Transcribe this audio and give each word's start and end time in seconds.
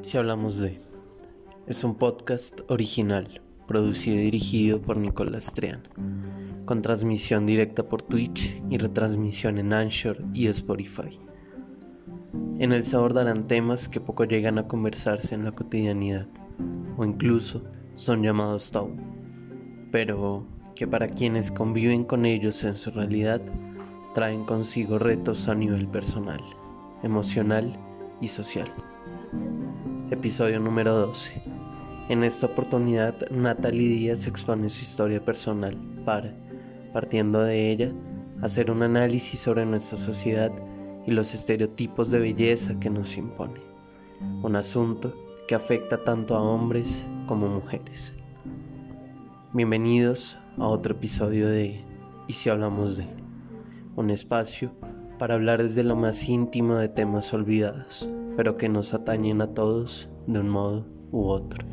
Si 0.00 0.16
hablamos 0.16 0.60
de 0.60 0.78
es 1.66 1.82
un 1.82 1.96
podcast 1.96 2.60
original, 2.68 3.42
producido 3.66 4.16
y 4.16 4.22
dirigido 4.22 4.80
por 4.80 4.96
Nicolás 4.96 5.52
Trian, 5.52 5.82
con 6.66 6.82
transmisión 6.82 7.46
directa 7.46 7.88
por 7.88 8.02
Twitch 8.02 8.62
y 8.70 8.78
retransmisión 8.78 9.58
en 9.58 9.72
Anchor 9.72 10.24
y 10.32 10.46
Spotify. 10.46 11.18
En 12.60 12.72
el 12.72 12.84
sabor 12.84 13.12
darán 13.12 13.48
temas 13.48 13.88
que 13.88 14.00
poco 14.00 14.24
llegan 14.24 14.58
a 14.58 14.68
conversarse 14.68 15.34
en 15.34 15.44
la 15.44 15.52
cotidianidad, 15.52 16.28
o 16.96 17.04
incluso 17.04 17.64
son 17.94 18.22
llamados 18.22 18.70
tabú, 18.70 18.96
pero 19.90 20.46
que 20.76 20.86
para 20.86 21.08
quienes 21.08 21.50
conviven 21.50 22.04
con 22.04 22.24
ellos 22.24 22.62
en 22.62 22.74
su 22.74 22.92
realidad, 22.92 23.42
traen 24.14 24.44
consigo 24.44 24.98
retos 24.98 25.48
a 25.48 25.56
nivel 25.56 25.88
personal, 25.88 26.40
emocional 27.02 27.76
y 28.20 28.28
social. 28.28 28.72
Episodio 30.10 30.58
número 30.58 30.94
12. 30.94 31.42
En 32.08 32.24
esta 32.24 32.46
oportunidad, 32.46 33.14
Natalie 33.30 33.88
Díaz 33.88 34.26
expone 34.26 34.70
su 34.70 34.80
historia 34.80 35.22
personal 35.22 35.76
para, 36.06 36.32
partiendo 36.94 37.42
de 37.42 37.70
ella, 37.70 37.92
hacer 38.40 38.70
un 38.70 38.82
análisis 38.82 39.38
sobre 39.38 39.66
nuestra 39.66 39.98
sociedad 39.98 40.50
y 41.06 41.10
los 41.10 41.34
estereotipos 41.34 42.10
de 42.10 42.20
belleza 42.20 42.80
que 42.80 42.88
nos 42.88 43.18
impone. 43.18 43.60
Un 44.42 44.56
asunto 44.56 45.14
que 45.46 45.54
afecta 45.54 46.02
tanto 46.02 46.34
a 46.34 46.40
hombres 46.40 47.06
como 47.26 47.46
mujeres. 47.46 48.16
Bienvenidos 49.52 50.38
a 50.56 50.68
otro 50.68 50.94
episodio 50.94 51.48
de 51.48 51.84
Y 52.26 52.32
si 52.32 52.48
hablamos 52.48 52.96
de 52.96 53.06
un 53.94 54.08
espacio 54.08 54.72
para 55.18 55.34
hablar 55.34 55.62
desde 55.62 55.82
lo 55.82 55.96
más 55.96 56.28
íntimo 56.28 56.76
de 56.76 56.88
temas 56.88 57.32
olvidados, 57.34 58.08
pero 58.36 58.56
que 58.56 58.68
nos 58.68 58.94
atañen 58.94 59.42
a 59.42 59.48
todos 59.48 60.08
de 60.26 60.40
un 60.40 60.48
modo 60.48 60.86
u 61.10 61.26
otro. 61.26 61.64